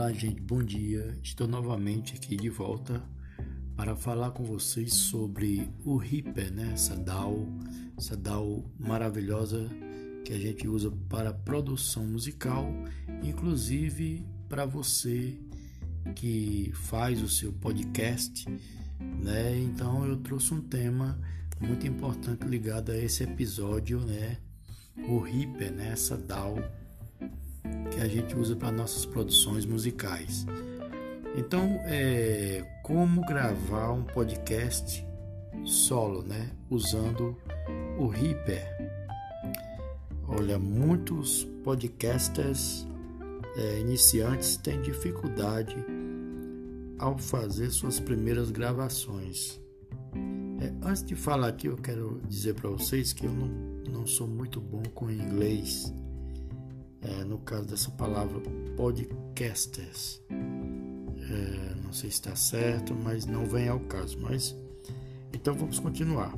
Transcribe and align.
Olá, 0.00 0.12
gente, 0.14 0.40
bom 0.40 0.62
dia. 0.62 1.14
Estou 1.22 1.46
novamente 1.46 2.14
aqui 2.14 2.34
de 2.34 2.48
volta 2.48 3.02
para 3.76 3.94
falar 3.94 4.30
com 4.30 4.42
vocês 4.42 4.94
sobre 4.94 5.68
o 5.84 5.98
Reaper, 5.98 6.50
né? 6.50 6.70
Essa 6.72 6.96
DAW, 6.96 7.46
essa 7.98 8.16
DAW 8.16 8.64
maravilhosa 8.78 9.68
que 10.24 10.32
a 10.32 10.38
gente 10.38 10.66
usa 10.66 10.90
para 11.06 11.34
produção 11.34 12.06
musical, 12.06 12.72
inclusive 13.22 14.26
para 14.48 14.64
você 14.64 15.38
que 16.16 16.72
faz 16.72 17.22
o 17.22 17.28
seu 17.28 17.52
podcast, 17.52 18.46
né? 19.22 19.54
Então 19.60 20.06
eu 20.06 20.16
trouxe 20.16 20.54
um 20.54 20.62
tema 20.62 21.20
muito 21.60 21.86
importante 21.86 22.46
ligado 22.46 22.90
a 22.90 22.96
esse 22.96 23.22
episódio, 23.22 24.00
né? 24.00 24.38
O 25.10 25.18
Reaper, 25.18 25.70
né? 25.70 25.90
Essa 25.92 26.16
DAW 26.16 26.56
que 27.90 28.00
a 28.00 28.08
gente 28.08 28.36
usa 28.36 28.56
para 28.56 28.70
nossas 28.70 29.04
produções 29.04 29.64
musicais. 29.64 30.46
Então, 31.36 31.80
é, 31.84 32.64
como 32.82 33.20
gravar 33.22 33.92
um 33.92 34.02
podcast 34.02 35.06
solo, 35.64 36.22
né? 36.22 36.50
Usando 36.68 37.36
o 37.98 38.06
Reaper. 38.06 38.66
Olha, 40.26 40.58
muitos 40.58 41.44
podcasters 41.64 42.86
é, 43.56 43.80
iniciantes 43.80 44.56
têm 44.56 44.80
dificuldade 44.80 45.76
ao 46.98 47.18
fazer 47.18 47.70
suas 47.70 47.98
primeiras 47.98 48.50
gravações. 48.50 49.60
É, 50.60 50.72
antes 50.86 51.02
de 51.02 51.16
falar 51.16 51.48
aqui, 51.48 51.66
eu 51.66 51.76
quero 51.76 52.20
dizer 52.28 52.54
para 52.54 52.70
vocês 52.70 53.12
que 53.12 53.26
eu 53.26 53.32
não, 53.32 53.48
não 53.90 54.06
sou 54.06 54.26
muito 54.26 54.60
bom 54.60 54.82
com 54.94 55.10
inglês 55.10 55.92
é, 57.02 57.24
no 57.24 57.38
caso 57.38 57.66
dessa 57.66 57.90
palavra 57.90 58.40
podcasters. 58.76 60.22
É, 60.30 61.74
não 61.82 61.92
sei 61.92 62.10
se 62.10 62.16
está 62.16 62.36
certo, 62.36 62.94
mas 62.94 63.26
não 63.26 63.44
vem 63.46 63.68
ao 63.68 63.80
caso. 63.80 64.18
Mas 64.20 64.54
então 65.32 65.54
vamos 65.54 65.78
continuar. 65.78 66.34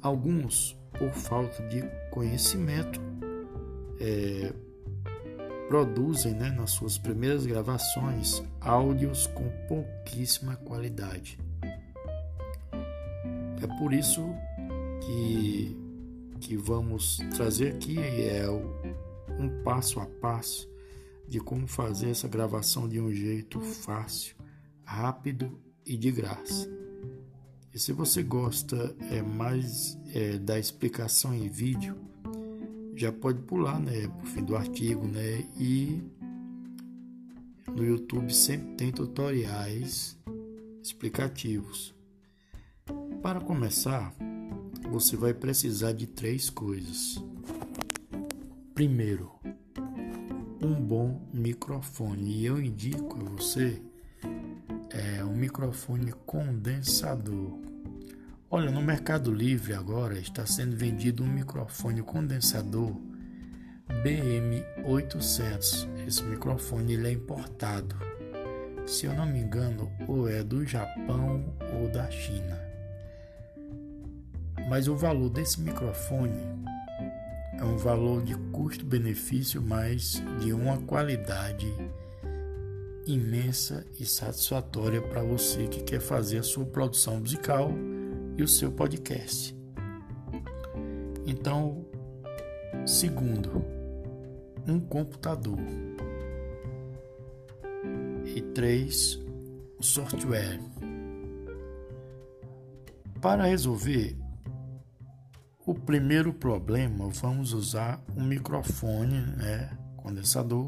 Alguns, 0.00 0.76
por 0.98 1.12
falta 1.12 1.62
de 1.68 1.82
conhecimento, 2.10 3.00
é, 4.00 4.52
produzem 5.68 6.34
né, 6.34 6.50
nas 6.50 6.72
suas 6.72 6.98
primeiras 6.98 7.46
gravações 7.46 8.42
áudios 8.60 9.26
com 9.28 9.48
pouquíssima 9.68 10.56
qualidade. 10.56 11.38
É 13.62 13.66
por 13.78 13.92
isso 13.92 14.22
que, 15.00 15.76
que 16.40 16.56
vamos 16.56 17.18
trazer 17.36 17.74
aqui 17.74 17.96
é 17.98 18.48
o 18.48 19.01
passo 19.72 20.00
a 20.00 20.04
passo 20.04 20.68
de 21.26 21.40
como 21.40 21.66
fazer 21.66 22.10
essa 22.10 22.28
gravação 22.28 22.86
de 22.86 23.00
um 23.00 23.10
jeito 23.10 23.58
fácil, 23.58 24.36
rápido 24.84 25.58
e 25.86 25.96
de 25.96 26.10
graça. 26.10 26.70
E 27.72 27.78
se 27.78 27.90
você 27.90 28.22
gosta 28.22 28.94
é, 29.10 29.22
mais 29.22 29.98
é, 30.12 30.36
da 30.36 30.58
explicação 30.58 31.34
em 31.34 31.48
vídeo, 31.48 31.96
já 32.94 33.10
pode 33.10 33.40
pular 33.44 33.80
né, 33.80 34.08
para 34.08 34.22
o 34.22 34.26
fim 34.26 34.44
do 34.44 34.54
artigo 34.54 35.08
né, 35.08 35.48
e 35.58 36.02
no 37.74 37.82
YouTube 37.82 38.30
sempre 38.30 38.74
tem 38.74 38.92
tutoriais 38.92 40.18
explicativos. 40.82 41.94
Para 43.22 43.40
começar, 43.40 44.14
você 44.90 45.16
vai 45.16 45.32
precisar 45.32 45.92
de 45.92 46.06
três 46.06 46.50
coisas. 46.50 47.24
Primeiro, 48.74 49.41
um 50.66 50.74
bom 50.74 51.20
microfone. 51.32 52.30
E 52.30 52.46
eu 52.46 52.60
indico 52.60 53.18
a 53.20 53.24
você 53.24 53.80
é, 54.90 55.24
um 55.24 55.34
microfone 55.34 56.12
condensador. 56.26 57.58
Olha, 58.50 58.70
no 58.70 58.82
Mercado 58.82 59.32
Livre 59.32 59.72
agora 59.72 60.18
está 60.18 60.44
sendo 60.44 60.76
vendido 60.76 61.24
um 61.24 61.28
microfone 61.28 62.02
condensador 62.02 62.94
BM800. 64.04 65.88
Esse 66.06 66.22
microfone 66.24 66.94
ele 66.94 67.08
é 67.08 67.12
importado. 67.12 67.96
Se 68.86 69.06
eu 69.06 69.14
não 69.14 69.26
me 69.26 69.38
engano, 69.38 69.90
ou 70.08 70.28
é 70.28 70.42
do 70.42 70.66
Japão 70.66 71.54
ou 71.80 71.88
da 71.88 72.10
China. 72.10 72.60
Mas 74.68 74.88
o 74.88 74.96
valor 74.96 75.30
desse 75.30 75.60
microfone 75.60 76.61
é 77.58 77.64
um 77.64 77.76
valor 77.76 78.22
de 78.22 78.34
custo-benefício, 78.50 79.62
mas 79.62 80.22
de 80.40 80.52
uma 80.52 80.78
qualidade 80.78 81.66
imensa 83.06 83.84
e 83.98 84.04
satisfatória 84.04 85.02
para 85.02 85.22
você 85.22 85.66
que 85.66 85.82
quer 85.82 86.00
fazer 86.00 86.38
a 86.38 86.42
sua 86.42 86.64
produção 86.64 87.20
musical 87.20 87.70
e 88.36 88.42
o 88.42 88.48
seu 88.48 88.72
podcast. 88.72 89.56
Então, 91.26 91.84
segundo, 92.86 93.64
um 94.66 94.80
computador. 94.80 95.58
E 98.24 98.40
três, 98.40 99.20
software. 99.80 100.60
Para 103.20 103.44
resolver 103.44 104.16
o 105.64 105.74
primeiro 105.74 106.32
problema, 106.32 107.08
vamos 107.08 107.52
usar 107.52 108.02
um 108.16 108.24
microfone, 108.24 109.20
né, 109.36 109.70
condensador. 109.96 110.66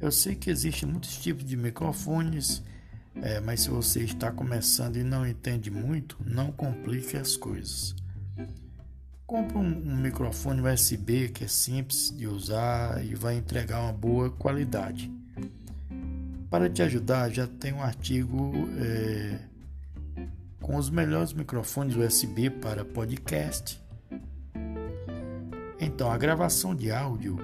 Eu 0.00 0.12
sei 0.12 0.34
que 0.34 0.50
existem 0.50 0.88
muitos 0.88 1.16
tipos 1.18 1.44
de 1.44 1.56
microfones, 1.56 2.62
é, 3.16 3.40
mas 3.40 3.62
se 3.62 3.70
você 3.70 4.04
está 4.04 4.30
começando 4.30 4.96
e 4.96 5.02
não 5.02 5.26
entende 5.26 5.70
muito, 5.70 6.16
não 6.24 6.52
complique 6.52 7.16
as 7.16 7.36
coisas. 7.36 7.94
Compre 9.26 9.56
um, 9.56 9.92
um 9.92 9.96
microfone 9.96 10.60
USB 10.60 11.28
que 11.28 11.44
é 11.44 11.48
simples 11.48 12.14
de 12.16 12.26
usar 12.26 13.04
e 13.04 13.14
vai 13.14 13.36
entregar 13.36 13.80
uma 13.80 13.92
boa 13.92 14.30
qualidade. 14.30 15.10
Para 16.48 16.68
te 16.68 16.82
ajudar, 16.82 17.30
já 17.30 17.46
tem 17.46 17.72
um 17.72 17.82
artigo 17.82 18.52
é, 18.78 19.38
com 20.60 20.76
os 20.76 20.90
melhores 20.90 21.32
microfones 21.32 21.96
USB 21.96 22.50
para 22.50 22.84
podcast 22.84 23.81
então, 25.84 26.12
a 26.12 26.16
gravação 26.16 26.76
de 26.76 26.92
áudio 26.92 27.36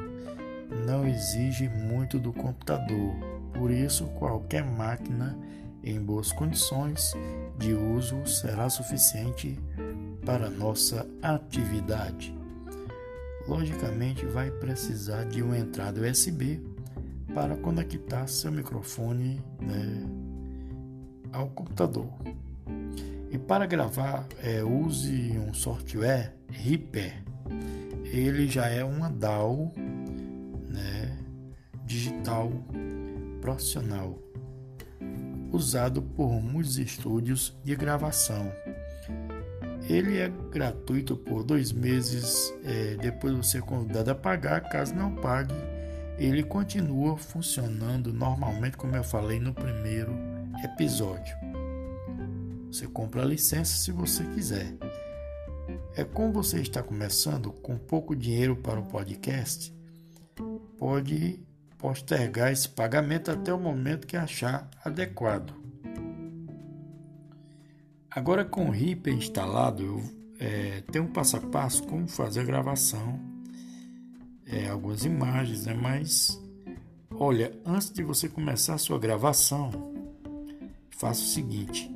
não 0.87 1.07
exige 1.07 1.69
muito 1.69 2.21
do 2.21 2.33
computador, 2.33 3.17
por 3.53 3.73
isso, 3.73 4.07
qualquer 4.19 4.65
máquina 4.65 5.37
em 5.83 6.01
boas 6.01 6.31
condições 6.31 7.15
de 7.59 7.75
uso 7.75 8.25
será 8.27 8.71
suficiente 8.71 9.59
para 10.25 10.49
nossa 10.49 11.05
atividade. 11.21 12.33
Logicamente, 13.49 14.25
vai 14.27 14.53
precisar 14.53 15.25
de 15.25 15.43
uma 15.43 15.59
entrada 15.59 16.01
USB 16.01 16.63
para 17.35 17.57
conectar 17.57 18.29
seu 18.29 18.53
microfone 18.53 19.43
né, 19.61 20.07
ao 21.33 21.49
computador. 21.49 22.09
E 23.33 23.37
para 23.37 23.67
gravar, 23.67 24.27
é, 24.41 24.63
use 24.63 25.37
um 25.39 25.53
software 25.53 26.35
Reaper 26.49 27.28
ele 28.05 28.49
já 28.49 28.67
é 28.67 28.85
uma 28.85 29.11
DAW 29.11 29.73
né, 30.69 31.17
digital 31.85 32.51
profissional, 33.41 34.19
usado 35.53 36.03
por 36.03 36.41
muitos 36.43 36.79
estúdios 36.79 37.57
de 37.65 37.75
gravação. 37.75 38.53
Ele 39.89 40.19
é 40.19 40.29
gratuito 40.51 41.17
por 41.17 41.43
dois 41.43 41.73
meses, 41.73 42.53
é, 42.63 42.97
depois 42.97 43.35
você 43.35 43.59
é 43.59 43.61
convidado 43.63 44.11
a 44.11 44.15
pagar. 44.15 44.61
Caso 44.69 44.95
não 44.95 45.15
pague, 45.15 45.55
ele 46.19 46.43
continua 46.43 47.17
funcionando 47.17 48.13
normalmente, 48.13 48.77
como 48.77 48.95
eu 48.95 49.05
falei 49.05 49.41
no 49.41 49.55
primeiro 49.55 50.15
episódio. 50.63 51.35
Você 52.71 52.87
compra 52.87 53.23
a 53.23 53.25
licença 53.25 53.79
se 53.79 53.91
você 53.91 54.25
quiser. 54.35 54.75
É 55.99 56.05
como 56.05 56.33
você 56.33 56.61
está 56.61 56.81
começando 56.81 57.51
com 57.51 57.77
pouco 57.77 58.15
dinheiro 58.15 58.55
para 58.55 58.79
o 58.79 58.87
podcast, 58.87 59.75
pode 60.79 61.41
postergar 61.77 62.53
esse 62.53 62.69
pagamento 62.69 63.33
até 63.33 63.53
o 63.53 63.59
momento 63.59 64.07
que 64.07 64.17
achar 64.17 64.71
adequado. 64.85 65.53
Agora 68.09 68.45
com 68.45 68.67
o 68.67 68.71
Reaper 68.71 69.13
instalado, 69.13 69.83
eu 69.83 70.03
é, 70.39 70.83
tenho 70.83 71.07
um 71.07 71.13
passo 71.13 71.37
a 71.37 71.41
passo 71.41 71.83
como 71.83 72.07
fazer 72.07 72.43
a 72.43 72.45
gravação, 72.45 73.19
é, 74.47 74.69
algumas 74.69 75.05
imagens, 75.05 75.67
né? 75.67 75.75
Mas 75.75 76.41
olha, 77.11 77.53
antes 77.67 77.91
de 77.91 78.05
você 78.05 78.29
começar 78.29 78.75
a 78.75 78.79
sua 78.79 79.01
gravação, 79.01 79.73
faça 80.91 81.23
o 81.23 81.27
seguinte: 81.27 81.91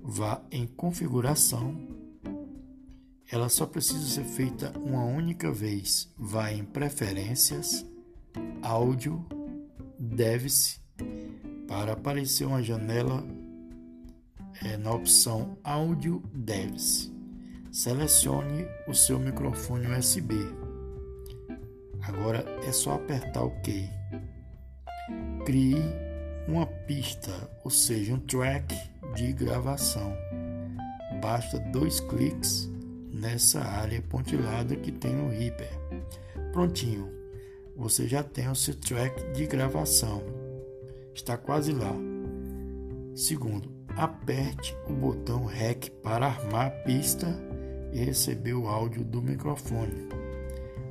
vá 0.00 0.40
em 0.48 0.64
configuração 0.64 1.95
ela 3.30 3.48
só 3.48 3.66
precisa 3.66 4.06
ser 4.06 4.24
feita 4.24 4.72
uma 4.78 5.04
única 5.04 5.50
vez. 5.50 6.12
Vai 6.16 6.54
em 6.54 6.64
Preferências, 6.64 7.84
Áudio, 8.62 9.24
Deve-se 9.98 10.78
para 11.66 11.92
aparecer 11.92 12.46
uma 12.46 12.62
janela 12.62 13.24
é, 14.64 14.76
na 14.76 14.92
opção 14.92 15.58
Áudio 15.64 16.22
Devs. 16.32 17.12
Selecione 17.72 18.66
o 18.86 18.94
seu 18.94 19.18
microfone 19.18 19.86
USB. 19.88 20.34
Agora 22.02 22.44
é 22.66 22.72
só 22.72 22.94
apertar 22.94 23.42
OK. 23.42 23.90
Crie 25.44 25.82
uma 26.46 26.66
pista, 26.66 27.32
ou 27.64 27.70
seja, 27.70 28.14
um 28.14 28.20
track 28.20 28.74
de 29.14 29.32
gravação. 29.32 30.16
Basta 31.20 31.58
dois 31.58 32.00
cliques 32.00 32.70
nessa 33.16 33.60
área 33.60 34.02
pontilhada 34.02 34.76
que 34.76 34.92
tem 34.92 35.14
no 35.14 35.28
Reaper. 35.28 35.70
Prontinho, 36.52 37.10
você 37.74 38.06
já 38.06 38.22
tem 38.22 38.48
o 38.48 38.54
seu 38.54 38.74
track 38.74 39.32
de 39.32 39.46
gravação. 39.46 40.22
Está 41.14 41.36
quase 41.36 41.72
lá. 41.72 41.94
Segundo, 43.14 43.70
aperte 43.96 44.76
o 44.88 44.92
botão 44.92 45.46
REC 45.46 45.90
para 46.02 46.26
armar 46.26 46.66
a 46.66 46.70
pista 46.70 47.26
e 47.92 48.04
receber 48.04 48.54
o 48.54 48.68
áudio 48.68 49.02
do 49.02 49.22
microfone. 49.22 50.08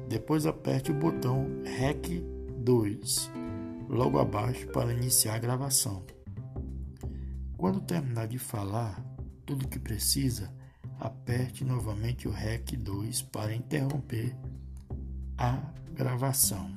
Depois 0.10 0.46
aperte 0.46 0.92
o 0.92 0.96
botão 0.96 1.48
REC 1.64 2.24
2 2.58 3.32
logo 3.88 4.18
abaixo 4.18 4.68
para 4.68 4.92
iniciar 4.92 5.36
a 5.36 5.40
gravação. 5.40 6.04
Quando 7.58 7.80
terminar 7.82 8.28
de 8.28 8.40
falar 8.40 9.04
tudo 9.46 9.66
o 9.66 9.68
que 9.68 9.80
precisa, 9.80 10.52
aperte 11.00 11.64
novamente 11.64 12.28
o 12.28 12.32
REC 12.32 12.76
2 12.78 13.22
para 13.24 13.54
interromper 13.54 14.36
a 15.38 15.62
gravação. 15.94 16.72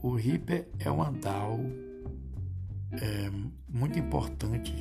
O 0.00 0.14
Reaper 0.14 0.68
é 0.78 0.90
uma 0.90 1.10
DAW 1.10 1.60
é, 2.92 3.30
muito 3.68 3.98
importante. 3.98 4.74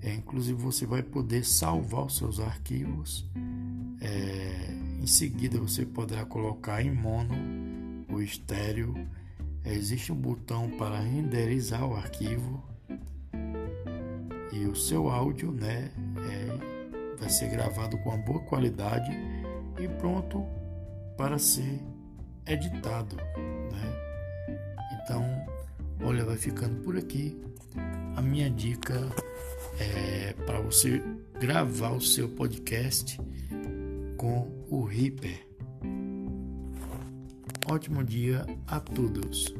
É, 0.00 0.14
inclusive 0.14 0.60
você 0.60 0.86
vai 0.86 1.02
poder 1.02 1.44
salvar 1.44 2.06
os 2.06 2.16
seus 2.16 2.40
arquivos. 2.40 3.28
É, 4.00 4.74
em 5.00 5.06
seguida 5.06 5.58
você 5.58 5.84
poderá 5.84 6.24
colocar 6.24 6.82
em 6.82 6.90
mono 6.90 7.34
o 8.08 8.20
estéreo. 8.20 8.94
É, 9.64 9.74
existe 9.74 10.12
um 10.12 10.16
botão 10.16 10.70
para 10.70 10.98
renderizar 10.98 11.84
o 11.86 11.94
arquivo 11.94 12.71
e 14.52 14.66
o 14.66 14.76
seu 14.76 15.08
áudio, 15.08 15.50
né, 15.50 15.90
é, 16.30 17.16
vai 17.18 17.28
ser 17.28 17.48
gravado 17.48 17.96
com 17.98 18.10
uma 18.10 18.18
boa 18.18 18.40
qualidade 18.40 19.10
e 19.80 19.88
pronto 19.88 20.44
para 21.16 21.38
ser 21.38 21.80
editado, 22.46 23.16
né? 23.16 24.52
Então 25.02 25.22
Olha, 26.04 26.24
vai 26.24 26.36
ficando 26.36 26.82
por 26.82 26.96
aqui. 26.96 27.40
A 28.16 28.22
minha 28.22 28.50
dica 28.50 28.94
é 29.78 30.32
para 30.44 30.60
você 30.60 31.02
gravar 31.38 31.92
o 31.92 32.00
seu 32.00 32.28
podcast 32.28 33.20
com 34.16 34.50
o 34.68 34.84
Reaper. 34.84 35.46
Ótimo 37.70 38.02
dia 38.02 38.44
a 38.66 38.80
todos. 38.80 39.54